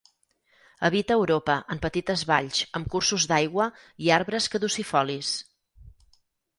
Habita 0.87 1.17
Europa, 1.19 1.57
en 1.75 1.83
petites 1.83 2.25
valls 2.33 2.63
amb 2.81 2.91
cursos 2.97 3.29
d'aigua 3.35 3.71
i 4.07 4.13
arbres 4.19 4.53
caducifolis. 4.57 5.39